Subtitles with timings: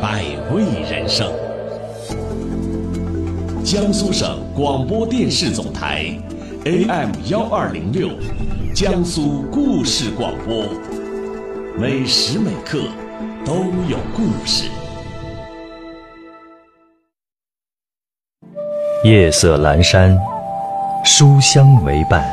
[0.00, 0.22] 百
[0.54, 1.26] 味人生。
[3.64, 6.04] 江苏省广播电视总台
[6.64, 8.08] ，AM 幺二零六，
[8.72, 10.66] 江苏故事广播，
[11.76, 12.78] 每时每刻
[13.44, 13.54] 都
[13.88, 14.70] 有故事。
[19.02, 20.16] 夜色阑珊，
[21.04, 22.24] 书香为伴。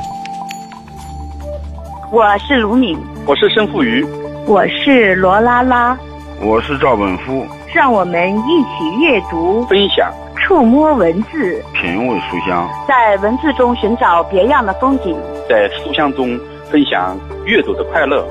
[2.12, 4.06] 我是卢敏，我是申富余，
[4.46, 5.98] 我是罗拉拉，
[6.42, 7.46] 我是赵本夫。
[7.74, 15.18] 让我们一起阅读、分享、触摸文字，品味书香，在文字中寻找别样的风景，
[15.50, 16.40] 在书香中
[16.70, 18.26] 分享阅读的快乐。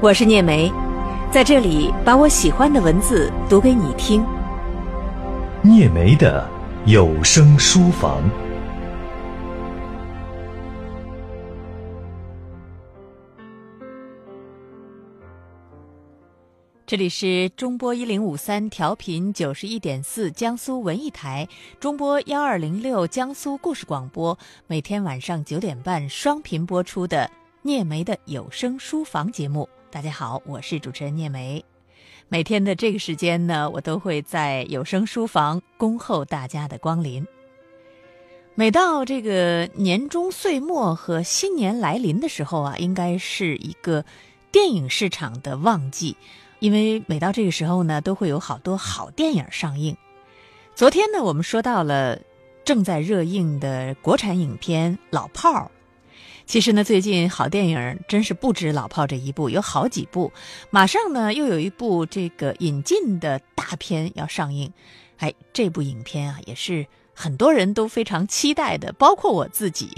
[0.00, 0.72] 我是聂梅，
[1.30, 4.24] 在这里把我喜欢的文字读给你听。
[5.62, 6.44] 聂梅的
[6.84, 8.18] 有声书房。
[16.92, 21.48] 这里是中波一零五三调频九十一点四江苏文艺台，
[21.80, 27.30] 中波幺二零六江苏故事广播，每天晚上九点半双频播出的
[27.62, 29.66] 聂梅的有声书房节目。
[29.90, 31.64] 大家好，我是主持人聂梅。
[32.28, 37.26] 每天的这个时间呢，我都会在有声书房恭候大家的光临。
[38.54, 44.04] 每到这个年终岁末和新年来临的时候啊，应该是一个
[44.50, 46.18] 电影市场的旺季。
[46.62, 49.96] 因为每到这个时候呢，都会有好多好电影上映。
[50.76, 52.16] 昨天呢，我们说到了
[52.64, 55.64] 正在热映的国产影片《老炮儿》。
[56.46, 60.32] 其实呢，最近好电影真是不止《老炮》这一部，有好几部。
[60.70, 64.72] 马上呢，又有一部这个引进的大片要上映。
[65.16, 69.90] 哎，这部影片啊，也是很多人都非常期待的，包括我自己。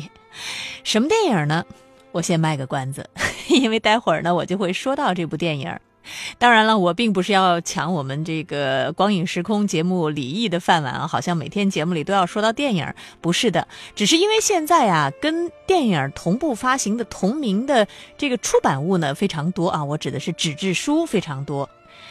[0.83, 1.67] 什么电影呢？
[2.12, 3.11] 我先卖个关子，
[3.53, 5.70] 因为待会儿呢，我就会说到这部电影。
[6.38, 12.86] 当然了，我并不是要抢我们这个光影时空节目李毅的饭碗啊，好像每天节目里都要说到电影，
[13.20, 17.86] 不是的，只是因为现在啊，跟电影同步发行的同名的
[18.18, 21.68] 这个出版物呢非常多啊，我指的是纸质书非常多，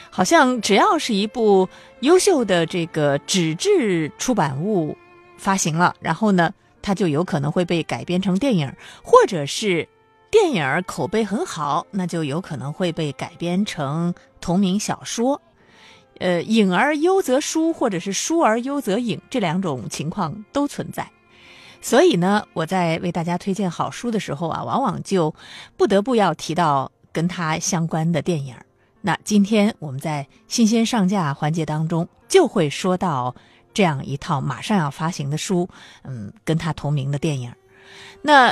[0.09, 1.69] 好像只要是一部
[2.01, 4.97] 优秀的这个纸质出版物
[5.37, 8.71] 发行了，然后呢，它就有可能会被改编成电影，
[9.03, 9.87] 或者是。
[10.33, 15.39] 电影口碑很好，那就有可能会被改编成同名小说。
[16.17, 21.07] 呃，影而优则书，或者是书而优则影，这两种情况都存在。
[21.83, 25.35] 所以呢，我在为大家推荐好书的时候啊，往往就
[25.77, 28.55] 不得不要提到跟它相关的电影。
[29.01, 33.35] 那今天我们在新鲜上架环节当中，就会说到
[33.71, 35.69] 这样一套马上要发行的书，
[36.01, 37.53] 嗯，跟它同名的电影。
[38.23, 38.51] 那。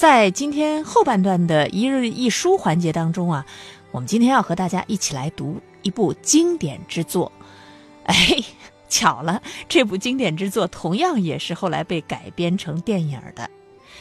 [0.00, 3.44] 在今天后半段的一日一书环节当中啊，
[3.90, 7.30] 我们今天要和大家一起来读一部经典之作。
[8.08, 8.42] 哎，
[8.88, 13.50] 巧了，这部经典之作同样也是后来被改编成电影的。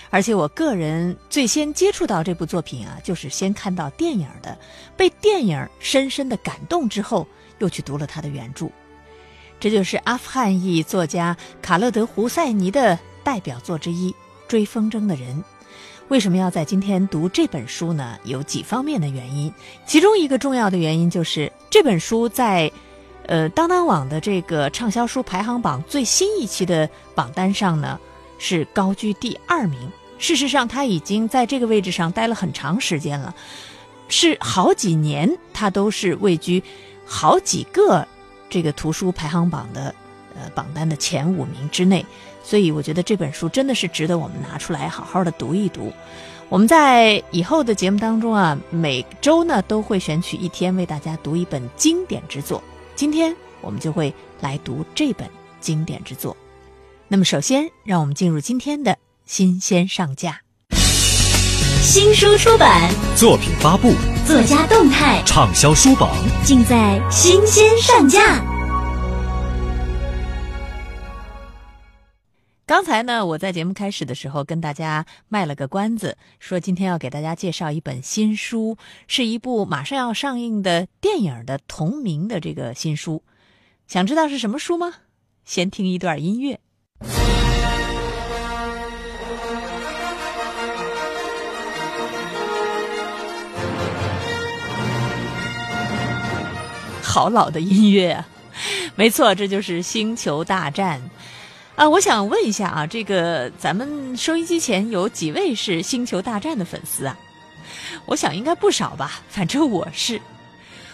[0.09, 4.57] 而且我个人最先接触到这部作品啊，就是先看到电影的，
[4.95, 7.27] 被电影深深的感动之后，
[7.57, 8.69] 又去读了他的原著。
[9.59, 14.11] 这就是阿富汗裔作家卡勒德·胡塞尼的代表作之一
[14.47, 15.35] 《追风筝的人》。
[16.09, 18.17] 为什么要在今天读这本书呢？
[18.23, 19.53] 有几方面的原因，
[19.85, 22.71] 其中一个重要的原因就是这本书在，
[23.27, 27.99] 呃，当当网的这个畅销书排行榜最新一期的榜单上呢，
[28.39, 29.79] 是高居第二名。
[30.17, 33.35] 事实上，他已经在这个位置上待了很长时间了，
[34.07, 36.61] 是好几年，他都是位居
[37.05, 38.05] 好几个
[38.49, 39.93] 这个图书排行榜的
[40.33, 42.03] 呃榜单的前五名之内。
[42.43, 45.91] 所以我觉得这本书真的是值得我们拿出来好好的读一读。
[46.47, 52.63] 我们在以后的节目当中啊，每周呢都会选取一天为大家读一本经典之作。
[52.95, 55.29] 今天我们就会来读这本
[55.61, 56.35] 经典之作。
[57.07, 60.41] 那么首先，让我们进入今天的新鲜上架。
[61.81, 63.93] 新书出版，作品发布，
[64.27, 66.11] 作家动态，畅销书榜，
[66.43, 68.58] 尽在新鲜上架。
[72.69, 78.77] 刚才呢，我在节目开始的时候跟大家卖了个关子，说今天要给大家介绍一本新书，
[79.07, 83.23] 是一部马上要上映的电影的同名的这个新书。
[83.87, 84.93] 想知道是什么书吗？
[85.45, 86.59] 先听一段音乐。
[97.01, 98.27] 好老的音乐啊！
[98.93, 101.01] 没错，这就是《星球大战》。
[101.79, 107.17] 啊，我想问一下啊，这个咱们收音机前有几位是《星球大战》的粉丝啊？
[108.05, 110.21] 我想应该不少吧，反正我是。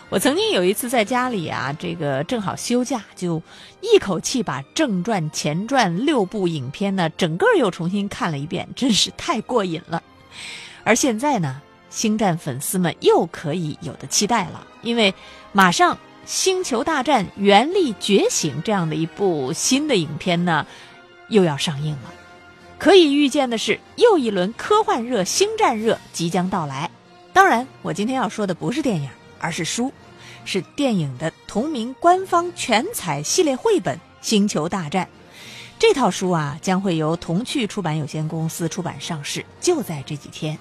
[0.09, 3.41] 我曾经有一次在家里啊，这个正好休假，就
[3.81, 10.03] 一口气把正传、前传六部影片呢，整个又重新看了一遍，真是太过瘾了。
[10.83, 11.59] 而现在呢，
[11.89, 15.11] 星战粉丝们又可以有的期待了，因为
[15.51, 15.95] 马上
[16.25, 20.66] 《星球大战：原力觉醒》这样的一部新的影片呢，
[21.30, 22.13] 又要上映了。
[22.77, 26.89] 可以预见的是，又一轮科幻热、星战热即将到来。
[27.31, 29.94] 当然，我今天要说的不是电影，而是书，
[30.44, 35.06] 是电影的同名官方全彩系列绘本《星球大战》。
[35.77, 40.57] 这套书啊，将会由童趣出版有限公司出版上市，就在这几天。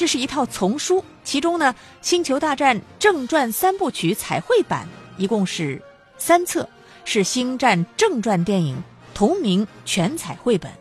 [0.00, 4.88] 这是一套丛书，其中呢，《星球大战》正传三部曲彩绘版
[5.18, 5.78] 一共是
[6.16, 6.66] 三册，
[7.04, 8.82] 是星战正传电影
[9.12, 10.72] 同名全彩绘本。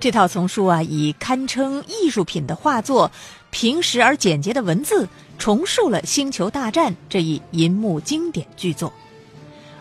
[0.00, 3.08] 这套丛书啊，以堪称艺术品的画作、
[3.52, 5.08] 平实而简洁的文字，
[5.38, 8.92] 重述了《星球大战》这一银幕经典巨作。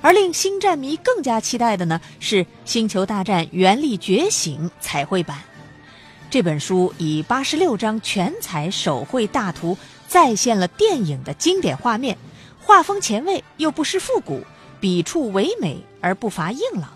[0.02, 5.42] 而令星战迷更加期待的呢，是《星球大战：原力觉醒》彩绘版。
[6.36, 12.18] 这本书以八十六张全彩手绘大图，再现了电影的经典画面，
[12.60, 14.42] 画风前卫又不失复古，
[14.82, 16.90] 笔触唯美而不乏硬朗，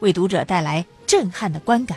[0.00, 1.96] 为读者带来震撼的观感。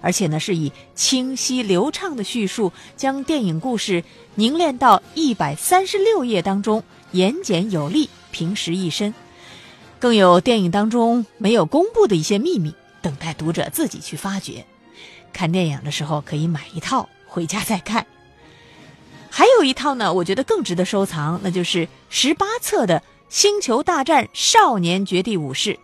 [0.00, 4.02] 而且呢，是以清晰流畅的叙述，将电影故事
[4.36, 6.82] 凝练到一百三十六页当中，
[7.12, 9.12] 言简有力，平实一身。
[9.98, 14.64] 更有电影当中没有公布的一些秘密，等待读者自己去发掘。
[15.32, 18.06] 看电影的时候可以买一套回家再看。
[19.30, 25.74] 还有一套呢，我觉得更值得收藏，那就是十八册的《星球大战：少年绝地武士》，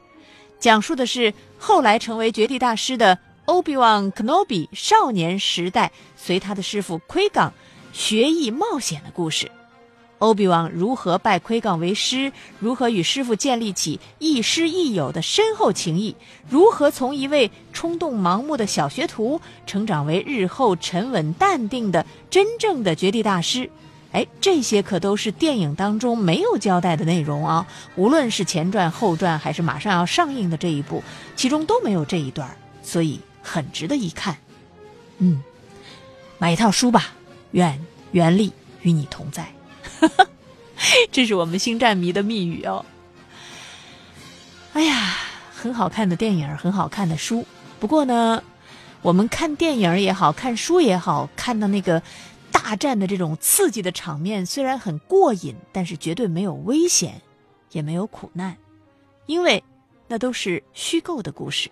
[0.58, 3.18] 讲述的是后来成为绝地大师的。
[3.46, 7.54] 欧比旺·肯诺比少年时代随他的师傅奎刚
[7.92, 9.48] 学艺冒险的故事，
[10.18, 16.14] 欧比旺如何拜奎刚为师，如何与师傅建立起亦师亦友的深厚情谊，
[16.48, 23.70] 如何从一位冲动盲目的小学徒成长为日后沉稳淡定的真正的绝地大师？
[24.12, 27.66] 哎，这些可都是电影当中没有交代的内容啊！
[27.96, 31.02] 无论是前传、后传，还是马上要上映的这一部，
[31.34, 33.20] 其中都没有这一段，所以。
[33.48, 34.36] 很值得一看，
[35.18, 35.40] 嗯，
[36.36, 37.12] 买一套书吧。
[37.52, 37.80] 愿
[38.10, 38.52] 原力
[38.82, 39.46] 与你同在，
[41.10, 42.84] 这是我们星战迷的密语哦。
[44.72, 45.16] 哎呀，
[45.54, 47.46] 很好看的电影，很好看的书。
[47.80, 48.42] 不过呢，
[49.02, 52.02] 我们看电影也好看书也好，看到那个
[52.52, 57.22] 大战的这种刺激的场面，虽然很过瘾，但是绝对没有危险，
[57.72, 58.56] 也没有苦难，
[59.26, 59.64] 因为
[60.08, 61.70] 那都是虚构的故事。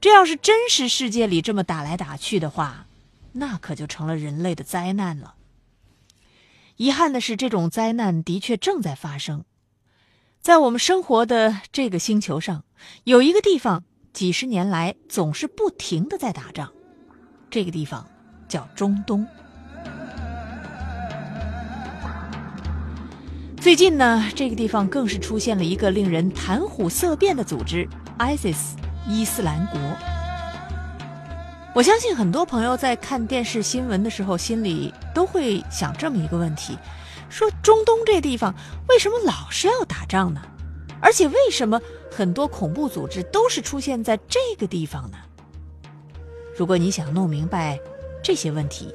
[0.00, 2.86] 这要是真实世界里这么打来打去的话，
[3.32, 5.34] 那可就成了人类的灾难了。
[6.80, 9.44] 遗憾的是，这种灾难的确正在发生。
[10.40, 12.64] 在我们生活的这个星球上，
[13.04, 13.84] 有一个地方
[14.14, 16.72] 几十年来总是不停的在打仗，
[17.50, 18.08] 这个地方
[18.48, 19.26] 叫中东。
[23.58, 27.86] 最近呢，这个地方更是出现了一个令人谈虎色变的组织
[28.18, 28.56] ——ISIS。
[29.06, 29.78] 伊斯兰国，
[31.72, 36.76] 我相信很多朋友在看电视新闻的时候，心里都会想这么一个问题：
[37.28, 38.52] 说中东这地方
[38.88, 40.42] 为什么老是要打仗呢？
[41.00, 41.80] 而且为什么
[42.10, 45.18] 很多恐怖组织都是出现在这个地方呢？
[46.56, 47.78] 如果你想弄明白
[48.20, 48.92] 这些问题，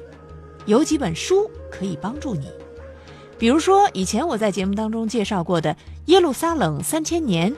[0.66, 2.52] 有几本书可以帮助你。
[3.38, 5.72] 比如说，以前我在节目当中介绍过的
[6.06, 7.50] 《耶路撒冷三千年》。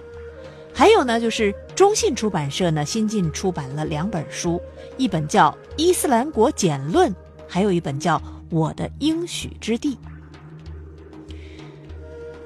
[0.73, 4.61] 还有呢，就是中信出版社呢新近出版了两本书，
[4.97, 7.09] 一本叫《伊斯兰国简论》，
[7.47, 8.19] 还有一本叫
[8.51, 9.91] 《我的应许之地》。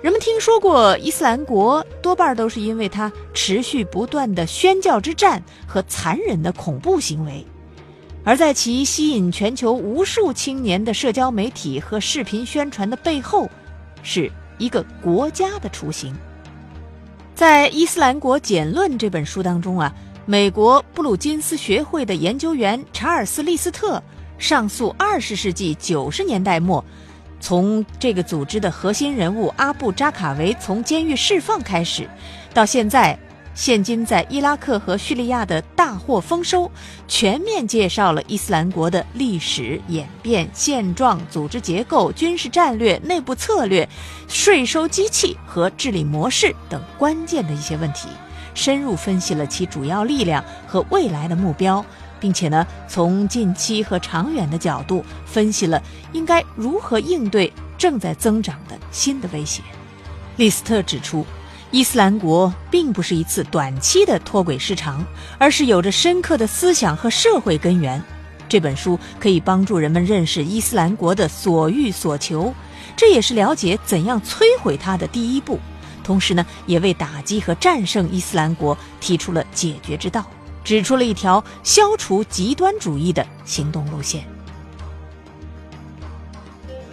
[0.03, 7.43] 人们听说过伊斯兰国，多半都是因为它持续不断的宣教之战和残忍的恐怖行为，
[8.25, 13.49] 而在其吸引全球无数青年的社交媒体和视频宣传的背后，
[14.03, 16.15] 是一个国家的雏形。
[17.35, 19.93] 在《伊斯兰国简论》这本书当中啊，
[20.27, 24.01] 美国布鲁金斯学会的研究员查尔斯·利斯特
[24.39, 26.85] 上诉二十世纪九十年代末，
[27.41, 32.09] 从这个组织的核心人物阿布扎卡维从监狱释放开始，
[32.53, 33.19] 到现在。
[33.55, 36.71] 现今在伊拉克和叙利亚的大获丰收，
[37.07, 43.87] 全面介绍了伊斯兰国的历史演变、现状、组织结构、军事战略、内部策略、
[44.27, 48.09] 税收机器和治理模式等关键的一些问题，
[48.55, 51.85] 深入分析了其主要力量和未来的目标，
[52.19, 55.81] 并且呢，从近期和长远的角度分析了
[56.13, 59.63] 应该如何应对正在增长的新的威胁。
[60.37, 61.27] 利斯特指出，
[61.73, 65.03] 伊斯兰国并不是一次短期的脱轨失常，
[65.39, 68.01] 而是有着深刻的思想和社会根源。
[68.47, 72.53] 这本书可以帮助人们认识伊斯兰国的所欲所求，
[72.95, 75.59] 这也是了解怎样摧毁它的第一步。
[76.05, 80.27] 同时呢，也为打击和战胜伊斯兰国提出了解决之道，
[80.63, 84.23] 指出了一条消除极端主义的行动路线。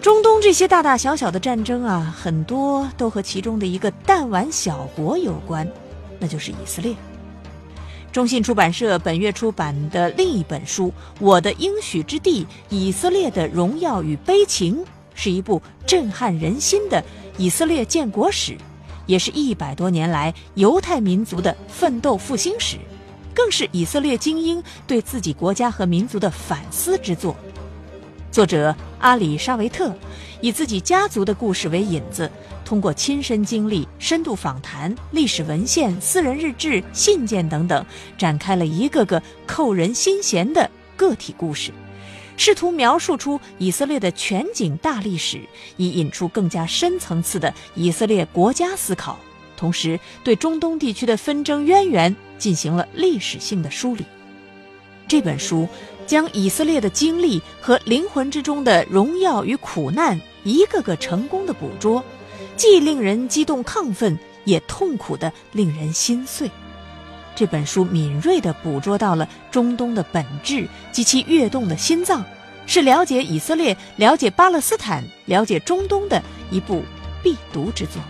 [0.00, 5.68] 中东这些大大小小的战争啊，很多都和其中的一个弹丸小国有关，
[6.18, 6.94] 那就是以色列。
[8.10, 10.88] 中信出版社本月出版的另一本书
[11.20, 14.78] 《我的应许之地：以色列的荣耀与悲情》，
[15.14, 17.04] 是一部震撼人心的
[17.36, 18.56] 以色列建国史。
[19.04, 22.78] 也是一百多年来犹太民族的奋斗复兴史，
[23.34, 27.36] 更是以色列精英对自己国家和民族的反思之作。
[28.30, 29.92] 作者阿里沙维特
[30.40, 32.30] 以自己家族的故事为引子，
[32.64, 37.84] 通过亲身经历、深度访谈、历史文献、私人日志、信件等等，
[38.16, 41.72] 展开了一个个扣人心弦的个体故事。
[42.36, 45.40] 试图描述出以色列的全景大历史，
[45.76, 49.18] 以引出更加深层次的以色列国家思考，
[49.56, 54.06] 同时对中东地区的纷争渊源进行了历史性的梳理。
[55.10, 55.68] 这本书
[56.06, 62.04] 将以色列的经历和灵魂之中的荣耀与苦难一个个成功的捕捉，
[62.56, 66.48] 既令人激动亢奋，也痛苦的令人心碎。
[67.34, 72.24] 这本书敏锐地捕捉到了中东的本质及其跃动的心脏，
[72.64, 76.84] 是了解以色列、了解巴勒斯坦、了解中东的一部
[77.20, 78.00] 必读之作。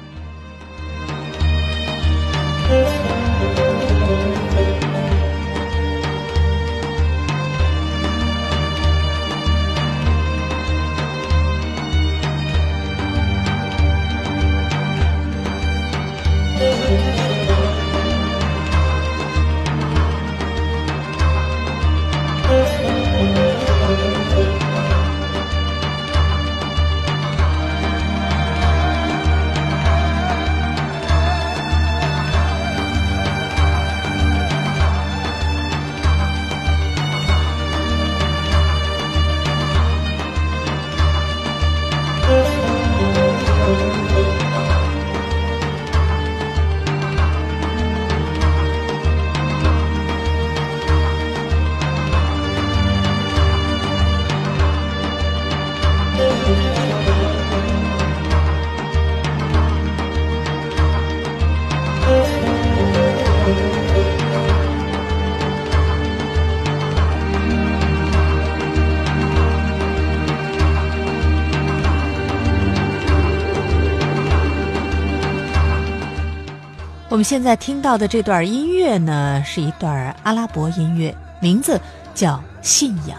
[77.21, 81.79] 我们现在听到的这段音乐呢，是一段阿拉伯音乐，名字
[82.15, 82.37] 叫
[82.67, 83.19] 《信仰》。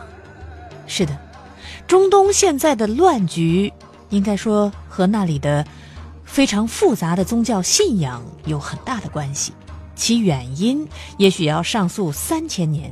[0.88, 1.15] 是的，
[1.86, 3.72] 中东现在的乱局，
[4.10, 5.63] 应该说和那里的
[6.25, 9.53] 非常复杂的宗教信仰有很大的关系。
[9.93, 10.84] 其远因
[11.20, 12.91] 也许要上溯三千年，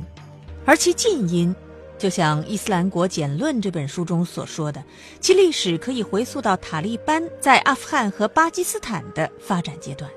[0.64, 1.52] 而其近因，
[1.98, 4.80] 就像《伊斯兰国简论》这本书中所说的，
[5.18, 10.08] 其历史可以回溯到塔利班在阿富汗和巴基斯坦的发展阶段。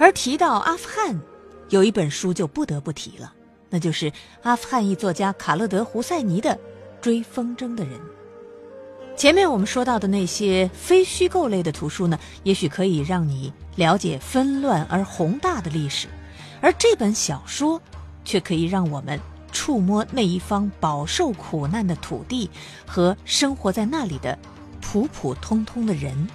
[0.00, 1.20] 而提到阿富汗，
[1.68, 3.34] 有一本书就不得不提了，
[3.68, 4.10] 那就是
[4.42, 6.52] 阿富汗裔作家卡勒德·胡塞尼的
[7.02, 7.98] 《追风筝的人》。
[9.14, 16.08] 前面我们说到的那些非虚构类的图书呢，也许可以让你了解纷乱而宏大的历史，
[16.62, 17.78] 而这本小说
[18.24, 19.20] 却可以让我们
[19.52, 22.48] 触摸那一方饱受苦难的土地
[22.86, 24.38] 和生活在那里的
[24.80, 26.26] 普普通通的人。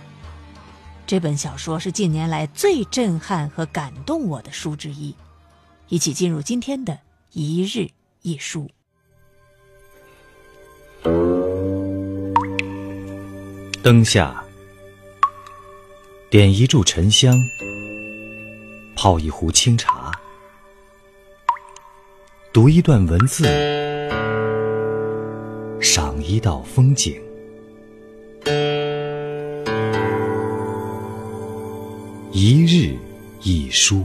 [1.08, 5.16] 这本小说是近年来最震撼和感动我的书之一，
[5.88, 7.00] 一起进入今天的
[7.32, 7.88] 一日
[8.24, 8.68] 一书。
[13.84, 14.44] 灯下，
[16.32, 17.36] 点一炷沉香，
[18.96, 20.12] 泡一壶清茶，
[22.52, 23.44] 读一段文字，
[25.80, 27.25] 赏一道风景。
[32.38, 32.98] 一日
[33.44, 34.04] 一书。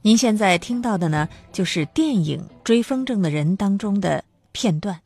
[0.00, 4.98] 您现在听到的呢，就是电影《追风筝的人》当中的片段。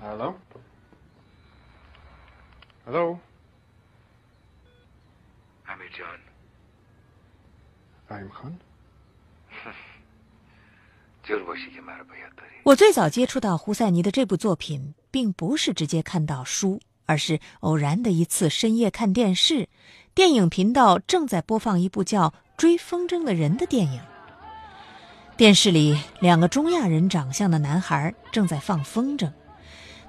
[0.00, 0.34] Hello?
[2.87, 3.19] Hello?
[5.67, 6.19] Amir John.
[8.09, 8.53] Rahim Khan?
[11.23, 19.69] جرباشی مرا باید داری 我最早接触到胡赛尼的这部作品，并不是直接看到书，而是偶然的一次深夜看电视，
[20.13, 24.01] 电影频道正在播放一部叫《追风筝的人》的电影。
[25.37, 29.31] 电视里，两个中亚人长相的男孩正在放风筝，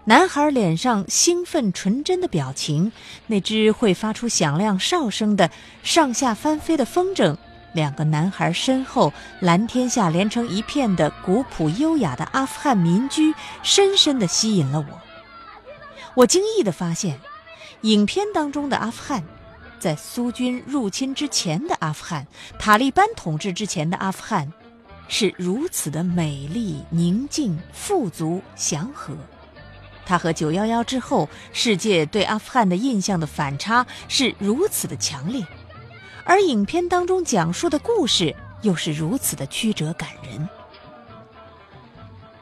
[0.09, 2.91] 男孩脸上兴奋纯真的表情，
[3.27, 5.51] 那只会发出响亮哨声的
[5.83, 7.37] 上下翻飞的风筝。
[7.73, 14.99] 两个男孩身后，蓝天下连成一片的古朴优雅的阿富汗民居，深深地吸引了我。
[16.15, 17.19] 我惊异地发现，
[17.81, 19.23] 影片当中的阿富汗，
[19.77, 22.25] 在苏军入侵之前的阿富汗，
[22.57, 24.51] 塔利班统治之前的阿富汗，
[25.07, 29.15] 是如此的美丽、宁静、富足、祥和。
[30.09, 35.45] 它和九幺幺之后世界对阿富汗的印象的反差是如此的强烈。
[36.23, 40.49] 而影片当中讲述的故事又是如此的曲折感人。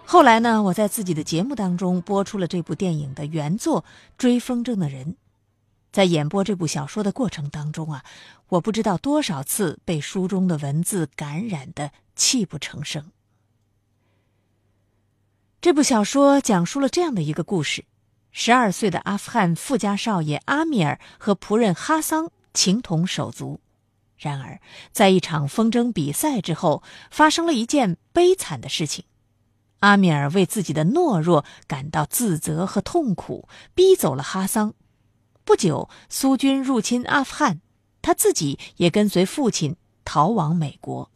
[0.05, 3.81] 后来呢，我在自己的节目当中播出了这部电影的原作
[4.17, 5.05] 《追风筝的人》。
[5.91, 8.05] 在演播这部小说的过程当中啊，
[8.47, 13.11] 我不知道多少次被书中的文字感染的泣不成声。
[15.59, 17.85] 这部小说讲述了这样的一个故事：
[18.31, 23.59] 十二岁的阿富汗富家少爷阿米尔和仆人哈桑情同手足。
[24.17, 24.61] 然而，
[24.91, 29.05] 在一场风筝比赛之后，发生了一件悲惨的事情。
[29.79, 34.75] 阿米尔为自己的懦弱感到自责和痛苦，逼走了哈桑。
[35.43, 37.61] 不久，苏军入侵阿富汗，
[38.03, 41.11] 他自己也跟随父亲逃往美国。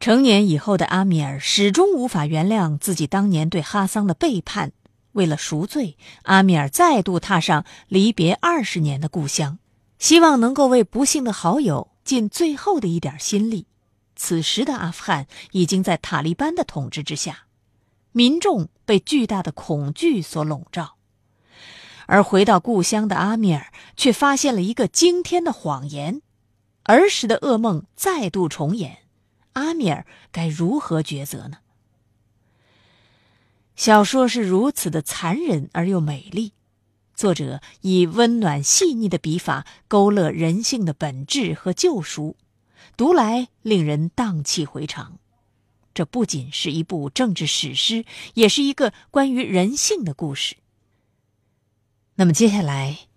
[0.00, 4.72] 成年以后的阿米尔始终无法原谅自己当年对哈桑的背叛。
[5.12, 9.58] 为了赎罪，阿米尔再度踏上离别二十年的故乡，
[9.98, 11.88] 希望能够为不幸的好友。
[12.04, 13.66] 尽最后的一点心力。
[14.16, 17.40] 此时的阿富汗已经在塔利班的统治之下，
[18.12, 20.94] 民众被巨大的恐惧所笼罩。
[22.06, 26.22] 而回到故乡的阿米尔却发现了一个惊天的谎言，
[26.84, 29.00] 儿时的噩梦再度重演。
[29.54, 31.58] 阿米尔该如何抉择呢？
[33.76, 36.52] 小说是如此的残忍而又美丽。
[37.14, 42.36] 作者以温暖细腻的笔法勾勒人性的本质和救赎，
[42.96, 45.18] 读来令人荡气回肠。
[45.94, 50.56] 这不仅是一部政治史诗，也是一个关于人性的故事。
[52.14, 53.08] 那么接下来，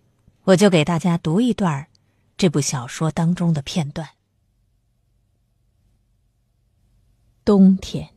[0.46, 1.88] 我就给大家读一段
[2.38, 4.10] 这部小说当中的片段。
[7.52, 8.12] 冬天，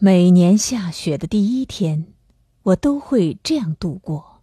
[0.00, 2.12] 每年下雪的第一天。
[2.64, 4.42] 我都会这样度过。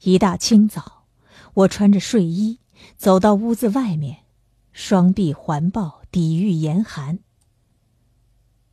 [0.00, 1.04] 一大清早，
[1.52, 2.58] 我穿着睡衣
[2.96, 4.20] 走到屋子外面，
[4.72, 7.18] 双臂环抱，抵御严寒。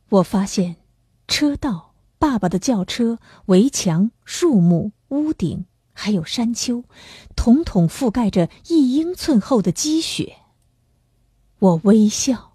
[0.08, 0.76] 我发现，
[1.26, 6.82] 车道、爸爸的轿车、围墙、树木、屋顶，还有山丘，
[7.36, 10.36] 统统覆盖着一英寸厚的积雪。
[11.58, 12.47] 我微笑。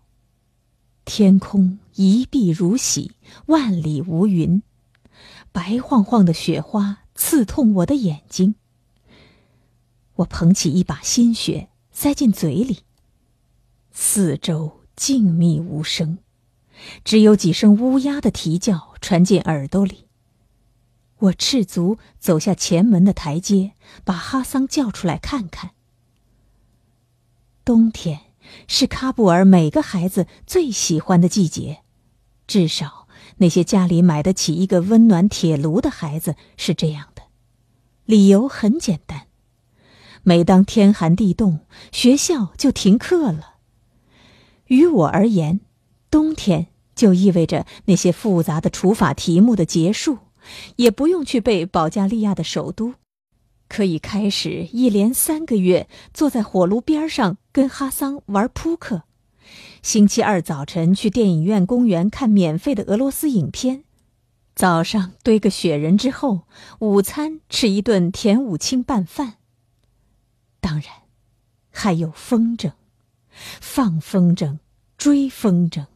[1.05, 3.11] 天空一碧如洗，
[3.47, 4.61] 万里无云。
[5.51, 8.55] 白晃晃的雪花刺痛我的眼睛。
[10.15, 12.79] 我捧起一把新雪，塞进嘴里。
[13.91, 16.17] 四周静谧无声，
[17.03, 20.07] 只有几声乌鸦的啼叫传进耳朵里。
[21.19, 25.71] 我赤足走下前门的台阶，把哈桑叫出来看看。
[27.63, 28.32] 冬天
[28.67, 31.79] 是喀布尔每个孩子最喜欢的季节，
[32.47, 33.07] 至少。
[33.37, 37.23] 那些家里买得起一个温暖铁炉的孩子是这样的，
[38.05, 39.27] 理由很简单：
[40.21, 43.55] 每当天寒地冻，学校就停课了。
[44.67, 45.61] 于我而言，
[46.11, 50.19] 冬天就意味着那些复杂的除法题目的结束，
[50.75, 52.93] 也不用去背保加利亚的首都，
[53.73, 59.01] 可以开始一连三个月坐在火炉边上跟哈桑玩扑克。
[59.81, 63.83] 星期二早晨去电影院、公园看免费的俄罗斯影片，
[64.53, 66.41] 早上堆个雪人之后，
[66.77, 69.37] 午餐吃一顿甜五青拌饭。
[70.59, 70.83] 当然，
[71.71, 72.73] 还有风筝，
[73.59, 74.59] 放风筝，
[74.99, 75.87] 追风筝。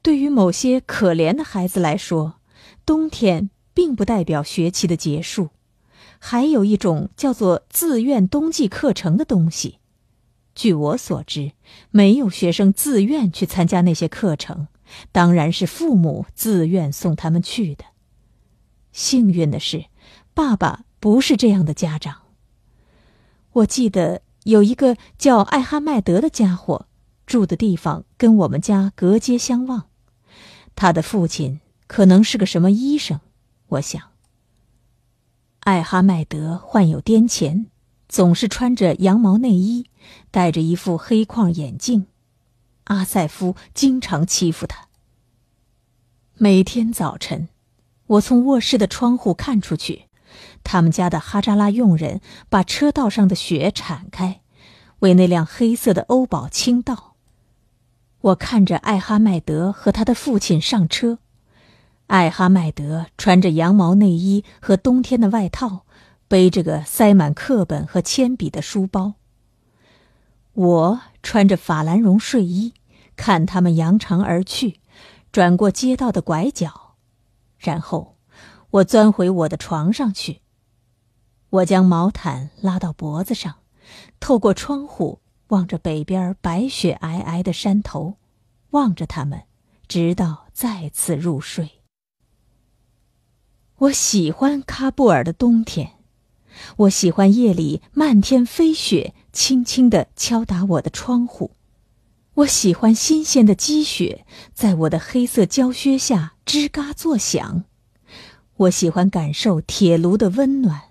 [0.00, 2.38] 对于某些可怜的孩子来说，
[2.86, 5.50] 冬天并不代表学期的结束，
[6.28, 9.78] 还有一种叫做自愿冬季课程的东西。
[10.56, 11.52] 据我所知，
[11.92, 14.66] 没有学生自愿去参加那些课程，
[15.12, 17.84] 当然是父母自愿送他们去的。
[18.90, 19.84] 幸运的是，
[20.34, 22.22] 爸爸不是这样的家长。
[23.52, 26.86] 我记得有一个叫艾哈迈德的家伙，
[27.24, 29.84] 住的地方跟我们家隔街相望。
[30.74, 33.20] 他的父亲可能是个什么医生，
[33.68, 34.15] 我想。
[35.66, 37.66] 艾哈迈德患有癫痫，
[38.08, 39.90] 总是穿着羊毛内衣，
[40.30, 42.06] 戴着一副黑框眼镜。
[42.84, 44.86] 阿塞夫经常欺负他。
[46.34, 47.48] 每天早晨，
[48.06, 50.04] 我从卧室的窗户看出去，
[50.62, 54.42] 他们家的哈扎拉佣人把车道上的雪铲开，
[55.00, 57.16] 为那辆黑色的欧宝清道。
[58.20, 61.18] 我看着艾哈迈德和他的父亲上车。
[62.06, 65.84] 艾哈迈德穿着羊毛内衣和冬天的外套，
[66.28, 69.14] 背着个塞满课本和铅笔的书包。
[70.52, 72.74] 我穿着法兰绒睡衣，
[73.16, 74.80] 看他们扬长而去，
[75.32, 76.94] 转过街道的拐角，
[77.58, 78.16] 然后
[78.70, 80.40] 我钻回我的床上去。
[81.50, 83.56] 我将毛毯拉到脖子上，
[84.20, 88.16] 透过窗户望着北边白雪皑皑的山头，
[88.70, 89.42] 望着他们，
[89.88, 91.75] 直到再次入睡。
[93.78, 95.92] 我喜欢喀布尔的冬天，
[96.76, 101.50] 我喜欢夜里漫天飞雪轻轻地敲打我的窗户，
[102.36, 107.64] 我喜欢新鲜的积雪在我的黑色胶靴下吱嘎作响，
[108.56, 110.84] 我喜欢感受铁炉的温暖，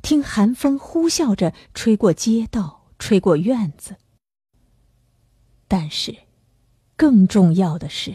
[0.00, 3.96] 听寒风呼啸着吹过街道，吹过院子。
[5.66, 6.14] 但是，
[6.96, 8.14] 更重要的是，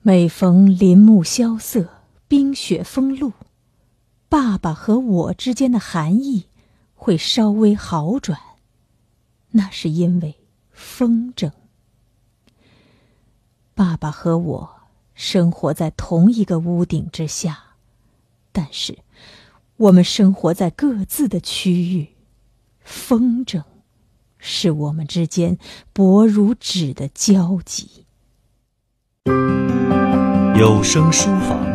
[0.00, 2.01] 每逢林木萧瑟。
[2.32, 3.34] 冰雪封路，
[4.30, 6.46] 爸爸和我之间的寒意
[6.94, 8.40] 会稍微好转，
[9.50, 10.36] 那是因为
[10.70, 11.52] 风筝。
[13.74, 14.70] 爸爸和我
[15.12, 17.74] 生活在同一个屋顶之下，
[18.50, 19.00] 但是
[19.76, 22.14] 我们生活在各自的区域。
[22.80, 23.62] 风筝
[24.38, 25.58] 是我们之间
[25.92, 28.06] 薄如纸的交集。
[30.58, 31.71] 有声书房。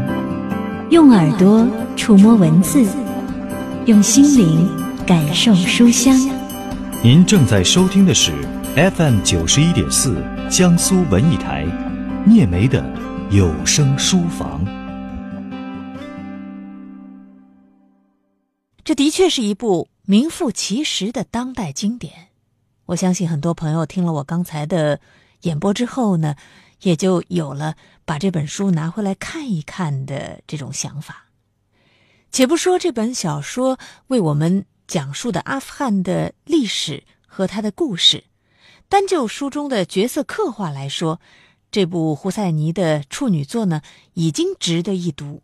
[0.89, 2.81] 用耳朵触摸文字，
[3.87, 4.69] 用心灵
[5.05, 6.17] 感受书香。
[7.03, 8.31] 您正在收听的是
[8.95, 10.15] FM 九十一点四
[10.49, 11.65] 江苏文艺台
[12.25, 12.81] 聂梅的
[13.31, 14.63] 有声书房。
[18.85, 22.29] 这的确是一部名副其实的当代经典。
[22.85, 25.01] 我相信很多朋友听了我刚才的
[25.41, 26.35] 演播之后呢。
[26.81, 31.25] 也就有了把这本书拿回来看一看的这种想法。
[32.31, 38.25] 且不说这本小说为我们讲述的阿富汗的历史和他的故事，
[38.89, 41.19] 单就书中的角色刻画来说，
[41.71, 43.81] 这部胡赛尼的处女作呢，
[44.13, 45.41] 已经值得一读。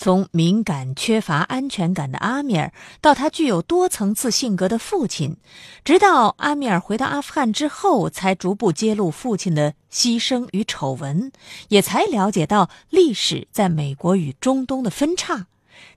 [0.00, 5.36] 从敏感、缺乏安全感的阿米尔，到他具有多层次性格的父亲，
[5.84, 11.30] 直到阿米尔回到阿富汗之后，才逐步揭露父亲的牺牲与丑闻，
[11.68, 15.48] 也才了解到历史在美国与中东的分叉。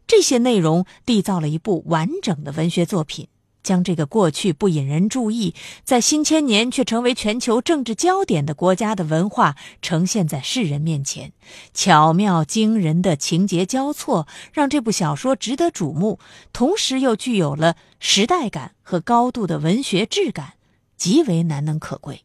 [0.06, 3.30] 这些内容缔造了一部完整的文学作品。
[3.64, 11.32] 将这个过去不引人注意，在新千年却成为全球政治焦点的国家的文化呈现在世人面前，
[11.74, 16.20] 巧妙惊人的情节交错，让这部小说值得瞩目，
[16.52, 20.54] 同时又具有了时代感和高度的文学质感，
[20.98, 22.24] 极为难能可贵。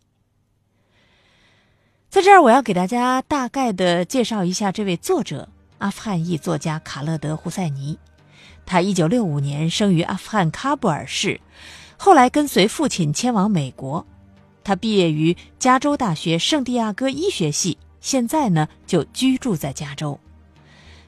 [2.11, 7.99] 在这儿，我要给大家大概的介绍一下这位作者——阿富汗裔作家卡勒德·胡塞尼。
[8.69, 11.41] 他一九六五年生于阿富汗喀布尔市，
[11.97, 14.07] 后来跟随父亲迁往美国。
[14.63, 20.21] 他毕业于加州大学圣地亚哥医学系，现在呢就居住在加州。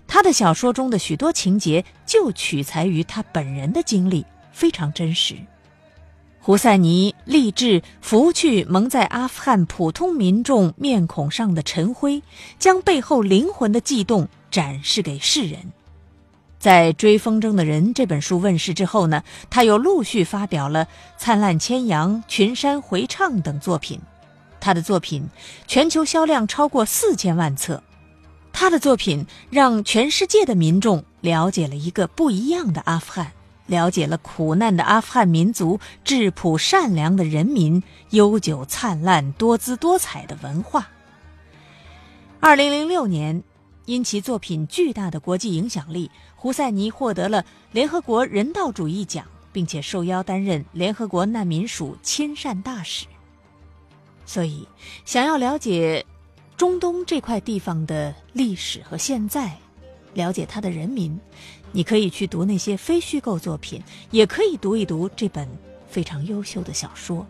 [0.06, 5.36] 他的小说中的许多情节就取材于他本人的经历，非常真实。
[6.40, 12.22] 胡塞尼立志拂去蒙在阿富汗普通民众面孔上的尘灰，
[12.58, 15.72] 将背后灵魂的悸动展示给世人。
[16.60, 20.84] 在《追风筝的人》这本书问世之后呢，他又陆续发表了
[21.16, 23.98] 《灿烂千阳》《群山回唱》等作品。
[24.60, 25.26] 他的作品
[25.66, 27.82] 全球销量超过四千万册。
[28.52, 33.32] 他的作品让全世界的民众了解了一个不一样的阿富汗，
[33.64, 40.88] 了解了苦难的阿富汗民族、质朴善良的人民、悠久灿烂、多姿多彩的文化。
[42.38, 43.42] 二零零六年。
[43.90, 53.04] 因其作品巨大的国际影响力，胡塞尼获得了联合国人道主义奖，并且受邀担任联合国难民署亲善大使。
[54.24, 54.64] 所以，
[55.04, 56.06] 想要了解
[56.56, 59.58] 中东这块地方的历史和现在，
[60.14, 61.18] 了解它的人民，
[61.72, 65.48] 你可以去读那些非虚构作品，也可以读一读这本
[65.88, 67.26] 非常优秀的小说。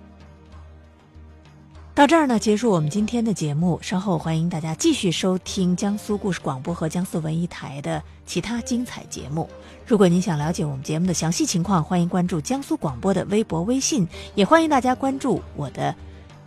[1.93, 3.79] 到这儿呢，结束我们今天的节目。
[3.83, 9.49] 稍后欢迎大家继续收听江苏故事广播和江苏文艺台的其他精彩节目。
[9.87, 15.95] 如果您想了解我们节目的详细情况，欢迎关注江苏广播的微博、微信，也欢迎大家关注我的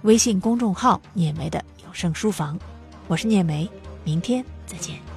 [0.01, 2.57] 微信公众号“聂梅的有声书房”。
[3.07, 3.69] 我是聂梅，
[4.03, 5.12] 明天再见。